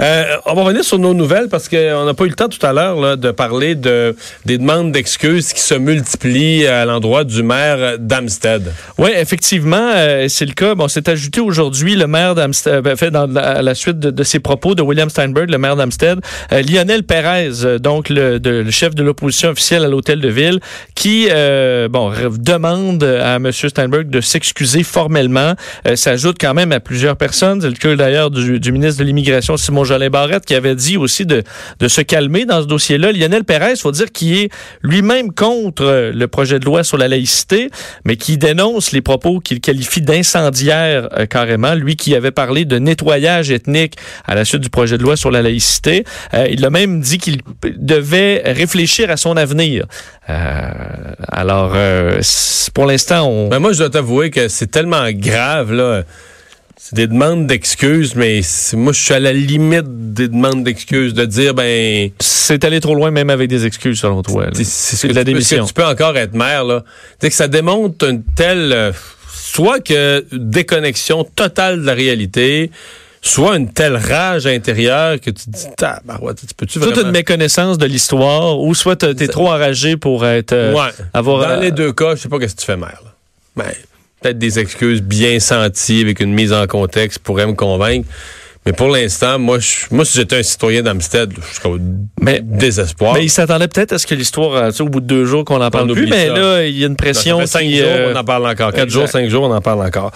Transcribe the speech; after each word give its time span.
Euh, 0.00 0.36
on 0.46 0.54
va 0.54 0.62
revenir 0.62 0.82
sur 0.82 0.98
nos 0.98 1.12
nouvelles 1.12 1.48
parce 1.48 1.68
qu'on 1.68 2.04
n'a 2.04 2.14
pas 2.14 2.24
eu 2.24 2.28
le 2.28 2.34
temps 2.34 2.48
tout 2.48 2.64
à 2.64 2.72
l'heure 2.72 3.18
de 3.18 3.30
parler 3.32 3.74
de, 3.74 4.16
des 4.46 4.56
demandes 4.56 4.92
d'excuses 4.92 5.52
qui 5.52 5.60
se 5.60 5.74
multiplient 5.74 6.66
à 6.66 6.86
l'endroit 6.86 7.24
du 7.24 7.42
maire 7.42 7.98
d'Amstead. 7.98 8.72
Oui, 8.96 9.10
effectivement, 9.14 9.90
euh, 9.94 10.26
c'est 10.28 10.46
le 10.46 10.52
cas. 10.52 10.74
Bon, 10.74 10.88
c'est 10.88 11.08
ajouté 11.08 11.40
aujourd'hui 11.40 11.96
le 11.96 12.06
maire 12.06 12.34
d'Amstead, 12.34 12.82
ben, 12.82 12.96
fait 12.96 13.10
dans 13.10 13.26
la, 13.26 13.42
à 13.42 13.62
la 13.62 13.74
suite 13.74 13.98
de, 13.98 14.24
ses 14.24 14.40
propos 14.40 14.74
de 14.74 14.82
William 14.82 15.10
Steinberg, 15.10 15.50
le 15.50 15.58
maire 15.58 15.76
d'Amstead, 15.76 16.20
euh, 16.52 16.62
Lionel 16.62 17.02
Perez, 17.02 17.78
donc 17.78 18.08
le, 18.08 18.38
le 18.38 18.70
chef 18.70 18.94
de 18.94 19.02
l'opposition 19.02 19.50
officielle 19.50 19.84
à 19.84 19.88
l'hôtel 19.88 20.20
de 20.20 20.28
ville, 20.28 20.60
qui 20.94 21.28
bon 21.90 22.12
demande 22.38 23.02
à 23.02 23.36
M. 23.36 23.50
Steinberg 23.52 24.08
de 24.08 24.20
s'excuser 24.20 24.82
formellement. 24.82 25.54
ça 25.94 26.12
ajoute 26.12 26.36
quand 26.40 26.54
même 26.54 26.72
à 26.72 26.80
plusieurs 26.80 27.16
personnes. 27.16 27.60
C'est 27.60 27.84
le 27.84 27.96
d'ailleurs 27.96 28.30
du, 28.30 28.60
du 28.60 28.72
ministre 28.72 29.00
de 29.00 29.04
l'immigration 29.04 29.56
Simon 29.56 29.84
Jolin 29.90 30.10
qui 30.46 30.54
avait 30.54 30.74
dit 30.74 30.96
aussi 30.96 31.26
de, 31.26 31.42
se 31.86 32.00
calmer 32.00 32.44
dans 32.44 32.62
ce 32.62 32.66
dossier-là. 32.66 33.12
Lionel 33.12 33.44
Pérez, 33.44 33.76
faut 33.76 33.90
dire 33.90 34.12
qu'il 34.12 34.36
est 34.38 34.50
lui-même 34.82 35.32
contre 35.32 36.10
le 36.14 36.28
projet 36.28 36.58
de 36.58 36.64
loi 36.64 36.84
sur 36.84 36.96
la 36.96 37.08
laïcité, 37.08 37.70
mais 38.04 38.16
qui 38.16 38.38
dénonce 38.38 38.92
les 38.92 39.00
propos 39.00 39.40
qu'il 39.40 39.60
qualifie 39.60 40.00
d'incendiaires 40.00 41.08
euh, 41.18 41.26
carrément. 41.26 41.74
Lui 41.74 41.96
qui 41.96 42.14
avait 42.14 42.30
parlé 42.30 42.64
de 42.64 42.78
nettoyage 42.78 43.50
ethnique 43.50 43.96
à 44.26 44.34
la 44.34 44.44
suite 44.44 44.60
du 44.60 44.70
projet 44.70 44.96
de 44.96 45.02
loi 45.02 45.16
sur 45.16 45.30
la 45.30 45.42
laïcité. 45.42 46.04
Euh, 46.34 46.46
il 46.50 46.64
a 46.64 46.70
même 46.70 47.00
dit 47.00 47.18
qu'il 47.18 47.40
devait 47.76 48.42
réfléchir 48.44 49.10
à 49.10 49.16
son 49.16 49.36
avenir. 49.36 49.86
Euh, 50.28 50.70
alors, 51.28 51.74
pour 52.74 52.86
l'instant, 52.86 53.28
on... 53.28 53.48
Ben 53.48 53.58
moi, 53.58 53.72
je 53.72 53.78
dois 53.78 53.90
t'avouer 53.90 54.30
que 54.30 54.48
c'est 54.48 54.70
tellement 54.70 55.10
grave, 55.10 55.72
là. 55.72 56.04
C'est 56.82 56.94
des 56.94 57.06
demandes 57.06 57.46
d'excuses, 57.46 58.14
mais 58.14 58.40
moi, 58.72 58.94
je 58.94 59.02
suis 59.02 59.12
à 59.12 59.20
la 59.20 59.34
limite 59.34 60.14
des 60.14 60.28
demandes 60.28 60.64
d'excuses, 60.64 61.12
de 61.12 61.26
dire, 61.26 61.52
ben... 61.52 62.10
C'est 62.20 62.64
aller 62.64 62.80
trop 62.80 62.94
loin, 62.94 63.10
même 63.10 63.28
avec 63.28 63.50
des 63.50 63.66
excuses, 63.66 64.00
selon 64.00 64.22
toi. 64.22 64.46
C'est 64.54 65.12
la 65.12 65.22
démission. 65.22 65.64
Que 65.64 65.68
tu 65.68 65.74
peux 65.74 65.84
encore 65.84 66.16
être 66.16 66.32
maire, 66.32 66.64
là. 66.64 66.82
C'est 67.20 67.28
que 67.28 67.36
ça 67.36 67.48
démontre 67.48 68.08
une 68.08 68.24
telle... 68.24 68.72
Euh, 68.72 68.92
soit 69.28 69.80
que 69.80 70.24
déconnexion 70.32 71.24
totale 71.24 71.82
de 71.82 71.86
la 71.86 71.92
réalité, 71.92 72.70
soit 73.20 73.58
une 73.58 73.70
telle 73.70 73.96
rage 73.96 74.46
intérieure 74.46 75.20
que 75.20 75.30
tu 75.30 75.44
te 75.44 75.50
dis, 75.50 75.66
ouais, 76.22 76.34
tu 76.34 76.46
peux-tu 76.56 76.78
vraiment... 76.78 76.94
Soit 76.94 77.04
une 77.04 77.10
méconnaissance 77.10 77.76
de 77.76 77.84
l'histoire, 77.84 78.58
ou 78.58 78.74
soit 78.74 78.96
t'es 78.96 79.28
trop 79.28 79.48
enragé 79.48 79.98
pour 79.98 80.24
être... 80.24 80.54
Euh, 80.54 80.72
ouais. 80.72 80.90
Avoir, 81.12 81.56
Dans 81.56 81.60
les 81.60 81.72
deux 81.72 81.92
cas, 81.92 82.14
je 82.14 82.22
sais 82.22 82.30
pas 82.30 82.38
qu'est-ce 82.38 82.54
que 82.54 82.60
tu 82.60 82.66
fais 82.66 82.78
maire, 82.78 83.02
là. 83.04 83.64
Peut-être 84.20 84.38
des 84.38 84.58
excuses 84.58 85.02
bien 85.02 85.40
senties 85.40 86.02
avec 86.02 86.20
une 86.20 86.34
mise 86.34 86.52
en 86.52 86.66
contexte 86.66 87.20
pourraient 87.20 87.46
me 87.46 87.54
convaincre. 87.54 88.06
Mais 88.66 88.74
pour 88.74 88.88
l'instant, 88.88 89.38
moi, 89.38 89.58
je, 89.58 89.86
moi, 89.90 90.04
si 90.04 90.18
j'étais 90.18 90.36
un 90.36 90.42
citoyen 90.42 90.82
d'Amstead, 90.82 91.32
je 91.32 91.54
serais 91.56 91.70
au 91.70 91.78
mais, 92.20 92.40
désespoir. 92.42 93.14
Mais 93.14 93.24
il 93.24 93.30
s'attendait 93.30 93.68
peut-être 93.68 93.94
à 93.94 93.98
ce 93.98 94.06
que 94.06 94.14
l'histoire, 94.14 94.54
euh, 94.54 94.70
au 94.80 94.88
bout 94.88 95.00
de 95.00 95.06
deux 95.06 95.24
jours 95.24 95.46
qu'on 95.46 95.62
en 95.62 95.70
parle 95.70 95.90
plus, 95.92 96.06
mais 96.06 96.28
là, 96.28 96.66
il 96.66 96.76
y 96.76 96.84
a 96.84 96.86
une 96.86 96.96
pression. 96.96 97.40
Ça 97.40 97.46
cinq 97.46 97.70
jours, 97.70 97.86
euh, 97.86 98.12
on 98.14 98.18
en 98.18 98.24
parle 98.24 98.46
encore. 98.46 98.72
Quatre 98.74 98.90
jours, 98.90 99.08
cinq 99.08 99.30
jours, 99.30 99.44
on 99.44 99.54
en 99.54 99.62
parle 99.62 99.80
encore. 99.80 100.12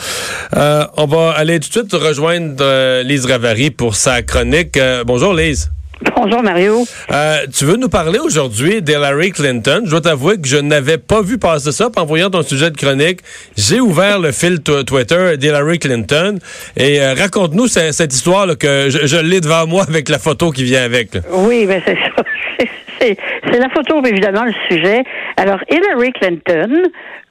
Euh, 0.54 0.84
on 0.98 1.06
va 1.06 1.30
aller 1.30 1.58
tout 1.58 1.68
de 1.68 1.88
suite 1.88 1.92
rejoindre 1.94 3.02
Lise 3.02 3.24
Ravary 3.24 3.70
pour 3.70 3.96
sa 3.96 4.20
chronique. 4.20 4.78
bonjour, 5.06 5.32
Lise. 5.32 5.70
Bonjour 6.00 6.42
Mario. 6.42 6.84
Euh, 7.12 7.46
tu 7.56 7.64
veux 7.64 7.76
nous 7.76 7.88
parler 7.88 8.18
aujourd'hui 8.18 8.82
d'Hillary 8.82 9.30
Clinton? 9.30 9.82
Je 9.84 9.90
dois 9.90 10.00
t'avouer 10.00 10.40
que 10.40 10.48
je 10.48 10.56
n'avais 10.56 10.98
pas 10.98 11.22
vu 11.22 11.38
passer 11.38 11.72
ça. 11.72 11.88
En 11.96 12.04
voyant 12.04 12.30
ton 12.30 12.42
sujet 12.42 12.70
de 12.70 12.76
chronique, 12.76 13.20
j'ai 13.56 13.80
ouvert 13.80 14.18
le 14.18 14.32
fil 14.32 14.60
Twitter 14.62 15.36
d'Hillary 15.36 15.78
Clinton. 15.78 16.38
Et 16.76 17.00
euh, 17.00 17.14
raconte-nous 17.14 17.68
cette, 17.68 18.12
histoire 18.12 18.46
là, 18.46 18.56
que 18.56 18.88
je, 18.90 19.16
l'ai 19.18 19.40
devant 19.40 19.66
moi 19.66 19.84
avec 19.88 20.08
la 20.08 20.18
photo 20.18 20.50
qui 20.50 20.64
vient 20.64 20.82
avec. 20.82 21.10
Oui, 21.30 21.66
mais 21.66 21.82
c'est 21.84 21.96
ça. 21.96 22.22
C'est 23.00 23.58
la 23.58 23.68
photo, 23.68 24.02
évidemment, 24.02 24.44
le 24.44 24.54
sujet. 24.70 25.02
Alors, 25.36 25.58
Hillary 25.70 26.10
Clinton, 26.12 26.84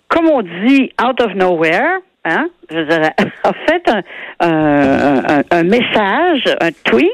comme 0.07 0.27
on 0.27 0.43
dit, 0.43 0.91
out 1.03 1.19
of 1.19 1.33
nowhere, 1.33 1.99
hein, 2.25 2.47
je 2.69 2.79
dirais, 2.81 3.13
a 3.43 3.53
fait 3.67 3.89
un 4.39 5.63
message, 5.63 6.55
un 6.61 6.69
tweet 6.83 7.09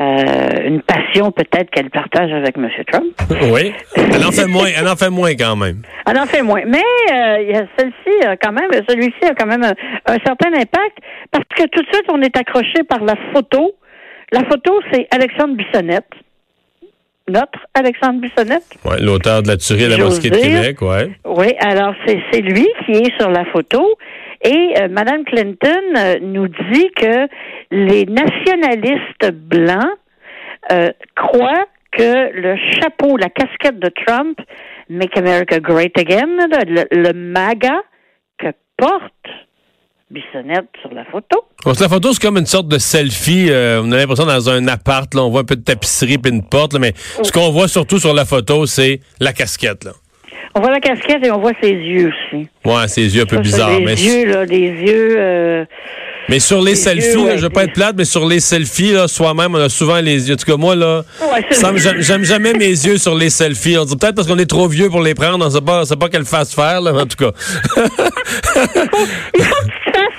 euh, 0.00 0.66
une 0.66 0.82
passion 0.82 1.30
peut-être 1.30 1.70
qu'elle 1.70 1.90
partage 1.90 2.32
avec 2.32 2.56
M. 2.56 2.68
Trump. 2.90 3.06
Oui. 3.52 3.72
Elle 3.96 4.24
en 4.24 4.32
fait 4.32 4.46
moins. 4.46 4.68
Elle 4.76 4.88
en 4.88 4.96
fait 4.96 5.10
moins 5.10 5.34
quand 5.34 5.56
même. 5.56 5.82
Elle 6.08 6.18
en 6.18 6.26
fait 6.26 6.42
moins. 6.42 6.62
Mais 6.66 6.82
euh, 7.12 7.66
celle-ci 7.78 8.26
quand 8.42 8.52
même, 8.52 8.70
celui-ci 8.88 9.24
a 9.24 9.34
quand 9.34 9.46
même 9.46 9.62
un, 9.62 10.16
certain 10.24 10.52
impact 10.54 10.98
parce 11.30 11.44
que 11.56 11.64
tout 11.68 11.82
de 11.82 11.86
suite 11.92 12.06
on 12.08 12.20
est 12.22 12.36
accroché 12.36 12.82
par 12.88 13.04
la 13.04 13.14
photo. 13.32 13.72
La 14.32 14.44
photo, 14.44 14.80
c'est 14.92 15.06
Alexandre 15.10 15.54
Bissonnette. 15.54 16.10
Notre 17.28 17.58
Alexandre 17.74 18.20
Bissonnette. 18.20 18.64
Oui, 18.84 18.96
l'auteur 19.00 19.42
de 19.42 19.48
la 19.48 19.56
tuerie 19.56 19.84
de 19.84 19.90
la 19.90 19.98
mosquée 19.98 20.30
de 20.30 20.36
Québec, 20.36 20.82
ouais. 20.82 21.10
Oui, 21.24 21.54
alors 21.60 21.94
c'est 22.06 22.40
lui 22.40 22.66
qui 22.84 22.92
est 22.92 23.18
sur 23.18 23.30
la 23.30 23.44
photo. 23.46 23.96
Et 24.44 24.74
euh, 24.78 24.88
Mme 24.90 25.24
Clinton 25.24 25.82
euh, 25.96 26.18
nous 26.20 26.48
dit 26.48 26.90
que 26.94 27.28
les 27.70 28.04
nationalistes 28.04 29.32
blancs 29.32 29.96
euh, 30.70 30.90
croient 31.16 31.66
que 31.92 32.30
le 32.32 32.56
chapeau, 32.78 33.16
la 33.16 33.30
casquette 33.30 33.78
de 33.78 33.90
Trump, 34.06 34.38
Make 34.90 35.16
America 35.16 35.58
Great 35.60 35.98
Again, 35.98 36.26
le, 36.90 37.12
MAGA 37.12 37.82
que 38.38 38.48
porte 38.76 39.02
Bissonnette 40.10 40.68
sur 40.82 40.92
la 40.92 41.06
photo. 41.06 41.44
la 41.64 41.88
photo, 41.88 42.12
c'est 42.12 42.20
comme 42.20 42.36
une 42.36 42.46
sorte 42.46 42.68
de 42.68 42.78
selfie. 42.78 43.48
on 43.50 43.90
a 43.92 43.96
l'impression 43.96 44.26
dans 44.26 44.50
un 44.50 44.68
appart, 44.68 45.12
là, 45.14 45.22
on 45.22 45.30
voit 45.30 45.40
un 45.40 45.44
peu 45.44 45.56
de 45.56 45.62
tapisserie 45.62 46.18
et 46.22 46.28
une 46.28 46.46
porte, 46.46 46.74
mais 46.78 46.92
ce 47.22 47.32
qu'on 47.32 47.50
voit 47.50 47.68
surtout 47.68 47.98
sur 47.98 48.12
la 48.12 48.26
photo, 48.26 48.66
c'est 48.66 49.00
la 49.20 49.32
casquette. 49.32 49.84
Là. 49.84 49.92
On 50.56 50.60
voit 50.60 50.70
la 50.70 50.80
casquette 50.80 51.24
et 51.24 51.30
on 51.30 51.40
voit 51.40 51.52
ses 51.60 51.72
yeux 51.72 52.12
aussi. 52.12 52.48
Ouais, 52.64 52.86
ses 52.86 53.14
yeux 53.14 53.22
un 53.22 53.26
peu 53.26 53.38
bizarres. 53.38 53.76
Des 53.76 54.06
yeux, 54.06 54.26
là, 54.26 54.46
des 54.46 54.56
yeux. 54.56 55.16
Euh, 55.18 55.64
mais 56.28 56.38
sur 56.38 56.62
les 56.62 56.76
selfies, 56.76 57.12
je 57.12 57.18
ne 57.18 57.40
veux 57.40 57.50
pas 57.50 57.64
être 57.64 57.72
plate, 57.72 57.96
mais 57.98 58.04
sur 58.04 58.26
les 58.26 58.40
selfies, 58.40 58.92
là, 58.92 59.08
soi-même, 59.08 59.54
on 59.54 59.58
a 59.58 59.68
souvent 59.68 60.00
les 60.00 60.28
yeux. 60.28 60.34
En 60.34 60.36
tout 60.36 60.46
cas, 60.46 60.56
moi, 60.56 60.74
là, 60.76 61.02
j'aime 61.98 62.24
jamais 62.24 62.52
mes 62.54 62.68
yeux 62.68 62.98
sur 62.98 63.14
les 63.14 63.30
selfies. 63.30 63.76
On 63.78 63.84
dit 63.84 63.96
peut-être 63.96 64.14
parce 64.14 64.28
qu'on 64.28 64.38
est 64.38 64.48
trop 64.48 64.68
vieux 64.68 64.88
pour 64.88 65.02
les 65.02 65.14
prendre. 65.14 65.44
On 65.44 65.50
sait 65.50 65.60
pas, 65.60 65.84
sait 65.84 65.96
pas 65.96 66.08
qu'elle 66.08 66.24
fasse 66.24 66.54
faire, 66.54 66.80
là, 66.80 66.92
en 66.92 67.06
tout 67.06 67.16
cas. 67.16 67.32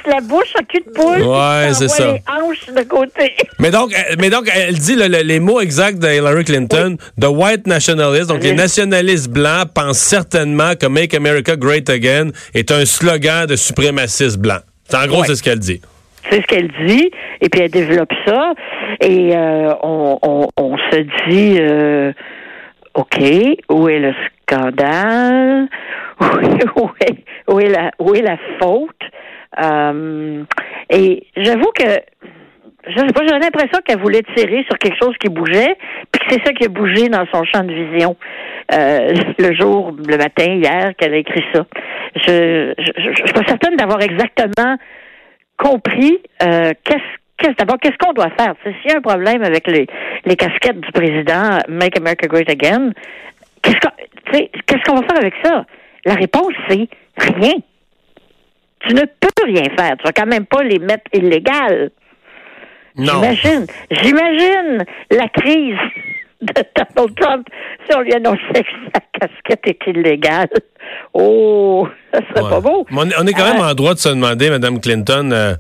La 0.08 0.22
bouche 0.22 0.54
à 0.56 0.64
cul 0.64 0.84
de 0.86 0.92
poule. 0.92 1.22
Ouais, 1.22 1.74
c'est 1.74 1.88
ça. 1.88 2.14
Les 2.14 2.22
hanches 2.28 2.68
de 2.68 2.84
côté. 2.84 3.34
Mais 3.60 3.72
donc, 3.72 3.92
mais 4.20 4.30
donc 4.30 4.50
elle 4.54 4.78
dit 4.78 4.96
les 4.96 5.40
mots 5.40 5.62
exacts 5.62 6.00
de 6.00 6.08
Hillary 6.08 6.44
Clinton. 6.44 6.98
The 7.20 7.28
white 7.28 7.68
nationalists, 7.68 8.28
donc 8.28 8.44
les 8.44 8.54
nationalistes 8.54 9.30
blancs 9.30 9.70
pensent 9.74 10.00
certainement 10.00 10.76
que 10.76 10.88
Make 10.88 11.14
America 11.14 11.56
Great 11.56 11.90
Again 11.90 12.30
est 12.54 12.72
un 12.72 12.86
slogan 12.86 13.48
de 13.48 13.56
suprémacistes 13.56 14.38
blancs. 14.38 14.62
En 14.94 15.08
gros, 15.08 15.24
c'est 15.24 15.36
ce 15.36 15.44
qu'elle 15.44 15.60
dit. 15.60 15.82
C'est 16.30 16.42
ce 16.42 16.48
qu'elle 16.48 16.72
dit, 16.86 17.12
et 17.42 17.50
puis 17.50 17.62
elle 17.62 17.72
développe 17.72 18.12
ça, 18.26 18.54
et 19.00 19.36
euh, 19.36 19.74
on, 19.84 20.18
on, 20.24 20.48
on, 20.58 20.78
se 20.92 21.30
dit, 21.30 21.58
euh, 21.60 22.12
OK, 22.96 23.22
où 23.70 23.88
est 23.90 24.00
le 24.00 24.14
scandale? 24.42 25.68
Où 26.78 26.90
est, 27.02 27.26
où 27.50 27.60
est, 27.60 27.68
la, 27.68 27.92
où 28.00 28.16
est 28.16 28.22
la 28.22 28.38
faute? 28.62 29.02
Euh, 29.62 30.44
et 30.90 31.28
j'avoue 31.36 31.72
que 31.72 31.86
je 32.88 33.00
sais 33.00 33.14
pas, 33.14 33.22
j'ai 33.26 33.40
l'impression 33.40 33.80
qu'elle 33.84 34.00
voulait 34.00 34.22
tirer 34.36 34.64
sur 34.70 34.78
quelque 34.78 34.98
chose 35.02 35.16
qui 35.20 35.30
bougeait, 35.30 35.76
puis 36.12 36.22
que 36.22 36.36
c'est 36.36 36.46
ça 36.46 36.54
qui 36.54 36.66
a 36.66 36.70
bougé 36.70 37.10
dans 37.10 37.26
son 37.34 37.44
champ 37.44 37.64
de 37.64 37.74
vision 37.74 38.16
euh, 38.74 39.12
le 39.40 39.56
jour, 39.56 39.96
le 40.08 40.18
matin, 40.18 40.46
hier, 40.46 40.94
qu'elle 40.98 41.14
a 41.14 41.18
écrit 41.18 41.44
ça. 41.54 41.66
Je, 42.16 42.74
je, 42.78 42.92
je, 42.96 43.24
suis 43.24 43.34
pas 43.34 43.46
certaine 43.48 43.76
d'avoir 43.76 44.02
exactement 44.02 44.78
compris 45.58 46.20
euh, 46.44 46.72
qu'est-ce 46.84 47.54
d'abord, 47.58 47.78
qu'est-ce 47.82 47.98
qu'on 47.98 48.14
doit 48.14 48.30
faire? 48.38 48.54
S'il 48.64 48.92
y 48.92 48.94
a 48.94 48.98
un 48.98 49.02
problème 49.02 49.44
avec 49.44 49.68
les, 49.68 49.88
les 50.26 50.36
casquettes 50.36 50.80
du 50.80 50.92
président 50.92 51.60
Make 51.68 51.98
America 51.98 52.28
Great 52.28 52.50
Again, 52.50 52.92
qu'est-ce 53.62 53.80
qu'on 53.80 53.94
qu'est-ce 54.32 54.84
qu'on 54.84 54.96
va 54.96 55.08
faire 55.08 55.18
avec 55.18 55.34
ça? 55.44 55.66
La 56.06 56.14
réponse, 56.16 56.54
c'est 56.70 56.88
rien 57.18 57.54
tu 58.88 58.94
ne 58.94 59.02
peux 59.02 59.46
rien 59.46 59.66
faire. 59.78 59.96
Tu 59.98 60.04
vas 60.04 60.12
quand 60.12 60.26
même 60.26 60.46
pas 60.46 60.64
les 60.64 60.80
mettre 60.80 61.06
illégales. 61.14 61.92
Non. 62.98 63.14
J'imagine, 63.14 63.66
j'imagine 63.92 64.86
la 65.12 65.28
crise 65.30 65.78
de 66.42 66.54
Donald 66.96 67.16
Trump 67.20 67.48
si 67.86 67.96
on 67.96 68.02
lui 68.02 68.14
annonçait 68.14 68.64
que 68.64 68.92
sa 68.94 69.02
casquette 69.20 69.68
est 69.68 69.92
illégale. 69.92 70.50
Oh, 71.14 71.88
ça 72.14 72.20
serait 72.20 72.50
pas 72.50 72.60
beau. 72.62 72.86
On 72.92 73.28
est 73.28 73.34
quand 73.34 73.52
même 73.52 73.62
euh, 73.62 73.72
en 73.72 73.74
droit 73.74 73.94
de 73.94 74.00
se 74.00 74.10
demander, 74.10 74.50
Mme 74.50 74.80
Clinton, 74.80 75.30
euh, 75.32 75.56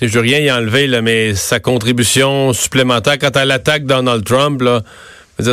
je 0.00 0.06
veux 0.06 0.20
rien 0.20 0.38
y 0.38 0.52
enlever, 0.52 0.86
là, 0.86 1.00
mais 1.00 1.34
sa 1.34 1.58
contribution 1.58 2.52
supplémentaire 2.52 3.18
quand 3.18 3.36
elle 3.36 3.50
attaque 3.50 3.84
Donald 3.84 4.24
Trump, 4.24 4.60
là, 4.62 4.82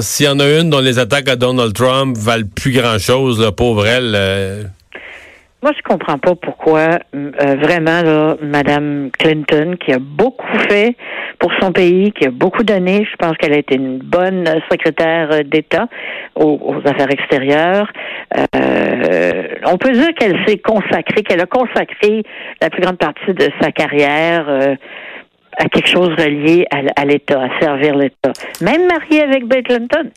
s'il 0.02 0.26
y 0.26 0.30
en 0.30 0.40
a 0.40 0.60
une 0.60 0.70
dont 0.70 0.80
les 0.80 1.00
attaques 1.00 1.30
à 1.30 1.36
Donald 1.36 1.74
Trump 1.74 2.18
valent 2.18 2.48
plus 2.56 2.72
grand-chose, 2.72 3.52
pauvre 3.56 3.88
elle, 3.88 4.14
euh, 4.16 4.64
Moi, 5.64 5.72
je 5.78 5.82
comprends 5.82 6.18
pas 6.18 6.36
pourquoi 6.36 7.00
euh, 7.16 7.56
vraiment 7.62 8.02
là, 8.02 8.36
Madame 8.42 9.10
Clinton, 9.18 9.78
qui 9.80 9.94
a 9.94 9.98
beaucoup 9.98 10.58
fait 10.68 10.98
pour 11.40 11.54
son 11.62 11.72
pays, 11.72 12.12
qui 12.12 12.28
a 12.28 12.32
beaucoup 12.32 12.64
donné, 12.64 13.08
je 13.10 13.16
pense 13.16 13.38
qu'elle 13.38 13.54
a 13.54 13.60
été 13.60 13.76
une 13.76 14.00
bonne 14.00 14.44
secrétaire 14.70 15.46
d'État 15.46 15.88
aux, 16.36 16.82
affaires 16.84 17.10
extérieures. 17.10 17.90
Euh, 18.58 19.44
on 19.66 19.78
peut 19.78 19.94
dire 19.94 20.14
qu'elle 20.20 20.38
s'est 20.46 20.58
consacrée, 20.58 21.24
qu'elle 21.24 21.40
a 21.40 21.46
consacré 21.46 22.24
la 22.62 22.70
plus 22.70 22.82
grande 22.82 22.98
partie 22.98 23.34
de 23.34 23.48
sa 23.62 23.72
carrière. 23.72 24.50
Euh, 24.50 24.76
à 25.56 25.70
quelque 25.70 25.88
chose 25.88 26.10
relié 26.10 26.66
à, 26.72 27.06
l'État, 27.06 27.44
à 27.44 27.60
servir 27.60 27.96
l'État. 27.96 28.34
Même 28.62 28.88
mariée 28.88 29.22
avec 29.22 29.46
Bill 29.46 29.62
Clinton. 29.62 30.10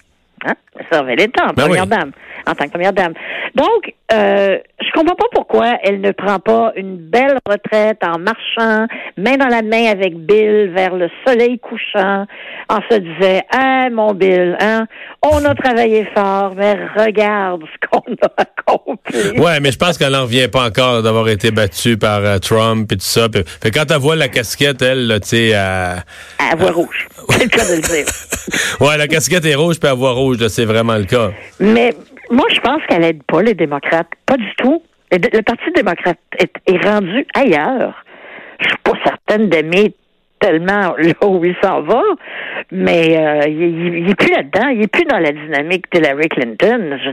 Hein? 0.44 0.54
Servir 0.90 1.16
l'État 1.16 1.44
en 1.44 1.52
ben 1.52 1.64
première 1.64 1.86
dame 1.86 2.12
en 2.46 2.54
tant 2.54 2.64
que 2.66 2.70
première 2.70 2.92
dame. 2.92 3.14
Donc, 3.54 3.94
euh, 4.12 4.58
je 4.80 4.90
comprends 4.92 5.16
pas 5.16 5.26
pourquoi 5.32 5.78
elle 5.82 6.00
ne 6.00 6.12
prend 6.12 6.38
pas 6.38 6.72
une 6.76 6.96
belle 6.96 7.38
retraite 7.48 7.98
en 8.04 8.18
marchant, 8.18 8.86
main 9.16 9.36
dans 9.36 9.48
la 9.48 9.62
main 9.62 9.90
avec 9.90 10.16
Bill 10.16 10.70
vers 10.72 10.94
le 10.94 11.08
soleil 11.26 11.58
couchant, 11.58 12.26
en 12.68 12.78
se 12.88 12.98
disant, 12.98 13.40
ah, 13.52 13.88
mon 13.90 14.14
Bill, 14.14 14.56
hein, 14.60 14.86
on 15.22 15.44
a 15.44 15.54
travaillé 15.54 16.06
fort, 16.14 16.54
mais 16.56 16.76
regarde 16.96 17.62
ce 17.64 17.88
qu'on 17.88 18.12
a 18.22 18.30
accompli. 18.36 19.40
Ouais, 19.40 19.58
mais 19.60 19.72
je 19.72 19.78
pense 19.78 19.98
qu'elle 19.98 20.12
n'en 20.12 20.22
revient 20.22 20.48
pas 20.48 20.66
encore 20.66 21.02
d'avoir 21.02 21.28
été 21.28 21.50
battue 21.50 21.96
par 21.96 22.24
euh, 22.24 22.38
Trump 22.38 22.90
et 22.92 22.96
tout 22.96 23.02
ça. 23.02 23.28
fait 23.32 23.70
quand 23.72 23.90
elle 23.90 23.98
voit 23.98 24.16
la 24.16 24.28
casquette, 24.28 24.82
elle, 24.82 25.18
tu 25.22 25.28
sais, 25.28 25.54
à... 25.54 25.96
À 26.38 26.54
voix 26.54 26.70
rouge. 26.70 27.08
C'est 27.30 27.44
le 27.44 27.50
cas 27.50 27.64
de 27.64 27.76
le 27.76 27.82
dire. 27.82 28.06
ouais, 28.80 28.96
la 28.96 29.08
casquette 29.08 29.44
est 29.44 29.54
rouge, 29.54 29.78
puis 29.78 29.88
à 29.88 29.94
voix 29.94 30.12
rouge, 30.12 30.46
c'est 30.48 30.64
vraiment 30.64 30.96
le 30.96 31.04
cas. 31.04 31.30
Mais 31.60 31.92
moi, 32.30 32.46
je 32.52 32.60
pense 32.60 32.82
qu'elle 32.88 33.04
aide 33.04 33.22
pas 33.24 33.42
les 33.42 33.54
démocrates. 33.54 34.08
Pas 34.24 34.36
du 34.36 34.54
tout. 34.56 34.82
Le 35.10 35.42
Parti 35.42 35.70
démocrate 35.74 36.18
est, 36.38 36.84
rendu 36.84 37.26
ailleurs. 37.34 38.04
Je 38.60 38.68
suis 38.68 38.76
pas 38.82 38.92
certaine 39.04 39.48
d'aimer 39.48 39.94
tellement 40.40 40.94
là 40.98 41.26
où 41.26 41.44
il 41.44 41.54
s'en 41.62 41.82
va, 41.82 42.02
mais 42.70 43.16
euh, 43.16 43.48
il, 43.48 44.04
n'est 44.04 44.10
est 44.10 44.14
plus 44.14 44.30
là-dedans. 44.30 44.68
Il 44.68 44.82
est 44.82 44.92
plus 44.92 45.04
dans 45.04 45.18
la 45.18 45.32
dynamique 45.32 45.86
d'Hillary 45.92 46.28
Clinton. 46.28 46.98
Je, 47.04 47.10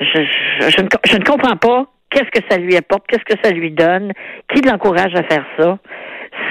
je, 0.00 0.22
je, 0.68 0.82
ne, 0.82 0.88
je 1.04 1.16
ne 1.16 1.24
comprends 1.24 1.56
pas 1.56 1.86
qu'est-ce 2.10 2.40
que 2.40 2.46
ça 2.48 2.58
lui 2.58 2.76
apporte, 2.76 3.04
qu'est-ce 3.08 3.24
que 3.24 3.40
ça 3.42 3.50
lui 3.50 3.70
donne, 3.70 4.12
qui 4.52 4.62
l'encourage 4.62 5.14
à 5.14 5.22
faire 5.24 5.44
ça. 5.58 5.78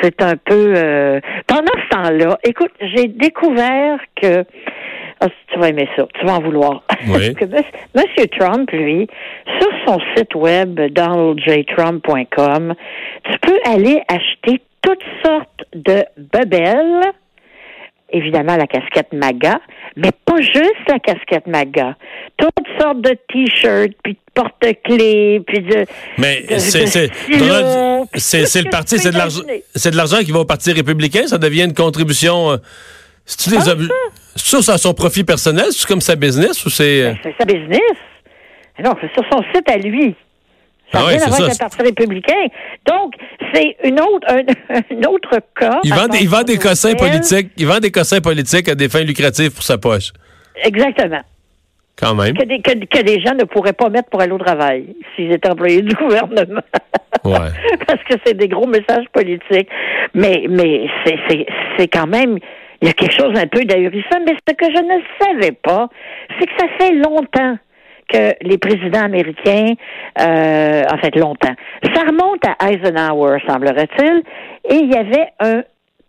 C'est 0.02 0.22
un 0.22 0.36
peu... 0.36 0.74
Euh... 0.76 1.20
Pendant 1.48 1.72
ce 1.84 1.90
temps-là, 1.90 2.38
écoute, 2.44 2.72
j'ai 2.80 3.08
découvert 3.08 4.00
que 4.22 4.44
ah, 5.24 5.28
tu 5.54 5.60
vas 5.60 5.70
aimer 5.70 5.88
ça, 5.96 6.08
tu 6.20 6.26
vas 6.26 6.38
en 6.38 6.42
vouloir. 6.42 6.84
Oui. 7.08 7.36
M. 7.40 8.28
Trump, 8.40 8.72
lui, 8.72 9.08
sur 9.60 9.70
son 9.88 10.00
site 10.16 10.36
web 10.36 10.80
donaldjtrump.com, 10.80 12.76
tu 13.24 13.40
peux 13.40 13.60
aller 13.66 14.02
acheter 14.08 14.62
toutes 14.82 15.04
sortes 15.24 15.64
de 15.74 16.04
bebelles, 16.18 17.02
évidemment 18.12 18.56
la 18.56 18.68
casquette 18.68 19.12
MAGA, 19.14 19.60
mais 19.96 20.12
pas 20.26 20.42
juste 20.42 20.88
la 20.88 21.00
casquette 21.00 21.48
MAGA. 21.48 21.96
Toutes 22.38 22.68
sortes 22.80 23.02
de 23.02 23.18
t-shirts, 23.32 23.94
puis 24.04 24.14
de 24.14 24.20
porte-clés, 24.34 25.42
puis 25.46 25.60
de. 25.60 25.86
Mais 26.18 26.46
c'est 26.58 26.88
c'est 28.16 28.62
le 28.62 28.70
parti, 28.70 28.98
c'est 28.98 29.12
de 29.92 29.98
l'argent, 29.98 30.20
qui 30.20 30.32
va 30.32 30.40
au 30.40 30.46
parti 30.46 30.72
républicain. 30.72 31.28
Ça 31.28 31.38
devient 31.38 31.66
une 31.66 31.74
contribution. 31.74 32.52
Euh, 32.52 32.58
c'est-tu 33.26 33.50
des 33.52 33.70
ah, 33.70 33.76
ça, 34.36 34.62
c'est 34.62 34.78
son 34.78 34.94
profit 34.94 35.24
personnel? 35.24 35.66
C'est 35.72 35.88
comme 35.88 36.02
sa 36.02 36.16
business 36.16 36.66
ou 36.66 36.70
c'est. 36.70 37.04
Ben, 37.04 37.18
c'est 37.24 37.36
sa 37.38 37.46
business. 37.46 37.98
Non, 38.84 38.96
c'est 39.00 39.12
sur 39.14 39.24
son 39.32 39.44
site 39.54 39.70
à 39.70 39.78
lui. 39.78 40.16
Ça 40.92 41.00
ah 41.02 41.06
ouais, 41.06 41.18
rien 41.18 41.26
avec 41.26 41.54
le 41.54 41.58
Parti 41.58 41.82
républicain. 41.82 42.48
Donc, 42.86 43.14
c'est 43.54 43.78
une 43.84 44.00
autre, 44.00 44.28
un, 44.28 45.08
autre 45.08 45.40
cas. 45.58 45.80
Il 45.84 45.94
vend, 45.94 46.08
des, 46.08 46.20
il 46.20 46.30
vend 46.30 46.44
des 46.44 46.58
cossins 46.58 46.96
politiques. 46.96 47.52
Il 47.58 47.68
vend 47.68 47.80
des 47.80 47.92
cossins 47.92 48.20
politiques 48.20 48.68
à 48.68 48.76
des 48.76 48.90
fins 48.90 49.04
lucratives 49.04 49.52
pour 49.52 49.64
sa 49.64 49.78
poche. 49.78 50.12
Exactement. 50.64 51.22
Quand 51.98 52.16
même. 52.16 52.36
Que 52.36 52.44
des, 52.44 52.62
que, 52.62 53.02
des 53.04 53.22
gens 53.22 53.36
ne 53.36 53.44
pourraient 53.44 53.74
pas 53.74 53.90
mettre 53.90 54.10
pour 54.10 54.22
aller 54.22 54.32
au 54.32 54.38
travail 54.38 54.96
s'ils 55.16 55.32
étaient 55.32 55.50
employés 55.50 55.82
du 55.82 55.96
gouvernement. 55.96 56.62
Ouais. 57.26 57.52
Parce 57.86 58.02
que 58.06 58.16
c'est 58.26 58.36
des 58.36 58.48
gros 58.48 58.66
messages 58.66 59.06
politiques. 59.14 59.68
Mais, 60.16 60.46
mais 60.50 60.88
c'est 61.78 61.88
quand 61.90 62.08
même 62.08 62.40
il 62.82 62.88
y 62.88 62.90
a 62.90 62.94
quelque 62.94 63.14
chose 63.14 63.38
un 63.38 63.48
peu 63.48 63.64
d'ahurissant, 63.64 64.20
mais 64.26 64.34
ce 64.48 64.54
que 64.56 64.66
je 64.66 64.82
ne 64.82 65.02
savais 65.20 65.52
pas, 65.52 65.88
c'est 66.40 66.48
que 66.48 66.52
ça 66.58 66.66
fait 66.80 66.94
longtemps 66.94 67.58
que 68.12 68.36
les 68.42 68.58
présidents 68.58 69.04
américains, 69.04 69.74
euh, 70.20 70.84
en 70.92 70.98
fait 70.98 71.16
longtemps, 71.16 71.54
ça 71.94 72.02
remonte 72.02 72.44
à 72.46 72.72
Eisenhower, 72.72 73.38
semblerait-il, 73.48 74.24
et 74.70 74.76
il 74.76 74.92
y 74.92 74.98
avait 74.98 75.28
un 75.40 75.64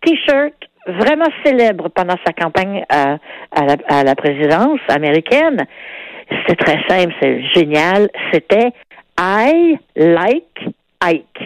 T-shirt 0.05 0.53
vraiment 0.87 1.29
célèbre 1.45 1.89
pendant 1.89 2.15
sa 2.25 2.33
campagne 2.33 2.83
à, 2.89 3.17
la, 3.55 3.75
à 3.87 4.03
la 4.03 4.15
présidence 4.15 4.79
américaine. 4.89 5.65
C'est 6.47 6.55
très 6.57 6.79
simple, 6.89 7.13
c'est 7.21 7.41
génial. 7.53 8.09
C'était 8.33 8.71
I 9.19 9.77
like 9.95 10.59
Ike. 11.01 11.39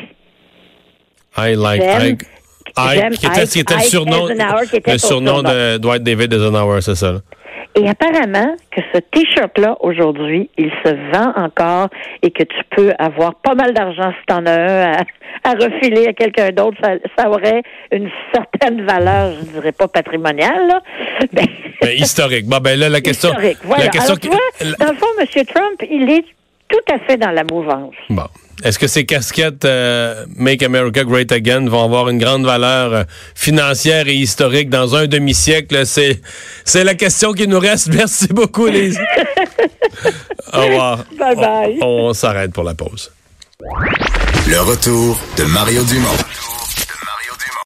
I 1.38 1.56
like 1.56 1.82
Ike. 1.82 2.24
Ike, 2.76 3.10
qui 3.14 3.26
était, 3.26 3.48
qui 3.48 3.60
était 3.60 3.76
le 3.76 3.82
surnom, 3.82 4.28
le 4.28 4.98
surnom 4.98 5.42
de 5.42 5.78
Dwight 5.78 6.04
David 6.04 6.34
Eisenhower, 6.34 6.82
c'est 6.82 6.96
ça. 6.96 7.14
Et 7.78 7.88
apparemment 7.88 8.56
que 8.72 8.82
ce 8.92 9.00
t-shirt-là, 9.00 9.78
aujourd'hui, 9.82 10.50
il 10.58 10.72
se 10.84 10.90
vend 11.14 11.32
encore 11.36 11.90
et 12.24 12.32
que 12.32 12.42
tu 12.42 12.58
peux 12.76 12.92
avoir 12.98 13.36
pas 13.36 13.54
mal 13.54 13.74
d'argent 13.74 14.12
si 14.20 14.26
t'en 14.26 14.46
as 14.48 14.52
un 14.52 14.92
à, 15.44 15.52
refiler 15.52 16.08
à 16.08 16.14
quelqu'un 16.14 16.50
d'autre. 16.50 16.78
Ça, 17.16 17.30
aurait 17.30 17.62
une 17.92 18.10
certaine 18.34 18.84
valeur, 18.84 19.34
je 19.40 19.52
dirais 19.52 19.72
pas 19.74 19.88
patrimoniale, 19.88 20.68
là. 20.68 20.82
Mais, 21.34 21.96
historique. 21.98 22.48
Bon, 22.48 22.58
ben 22.58 22.80
là, 22.80 22.90
la 22.90 23.02
question... 23.02 23.30
Historique, 23.30 23.60
voilà. 23.64 23.84
La 23.84 23.90
question 23.90 24.16
Alors, 24.60 24.76
dans 24.80 24.92
le 24.92 24.98
fond, 24.98 25.08
M. 25.20 25.46
Trump, 25.46 25.84
il 25.90 26.10
est 26.10 26.26
tout 26.70 26.94
à 26.94 27.00
fait 27.00 27.18
dans 27.18 27.32
la 27.32 27.44
mouvance. 27.44 27.96
Bon. 28.10 28.28
Est-ce 28.64 28.80
que 28.80 28.88
ces 28.88 29.06
casquettes 29.06 29.66
euh, 29.66 30.26
Make 30.36 30.64
America 30.64 31.04
Great 31.04 31.32
Again 31.32 31.70
vont 31.70 31.84
avoir 31.84 32.10
une 32.10 32.18
grande 32.18 32.44
valeur 32.44 32.94
euh, 32.94 33.04
financière 33.36 34.08
et 34.08 34.16
historique 34.16 34.70
dans 34.70 34.96
un 34.96 35.06
demi-siècle? 35.06 35.86
C'est, 35.86 36.22
c'est 36.66 36.84
la 36.84 36.96
question 36.96 37.34
qui 37.34 37.48
nous 37.48 37.60
reste. 37.60 37.88
Merci 37.94 38.28
beaucoup, 38.30 38.66
Lise. 38.66 39.00
Au 40.54 40.62
revoir. 40.62 41.06
Bye 41.20 41.36
bye. 41.36 41.80
on 41.82 42.14
s'arrête 42.14 42.52
pour 42.52 42.64
la 42.64 42.74
pause. 42.74 43.12
Le 44.48 44.60
retour 44.62 45.20
de 45.38 45.44
Mario 45.44 45.84
Dumont. 45.84 46.18